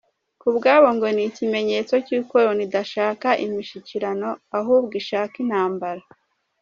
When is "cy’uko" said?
2.05-2.33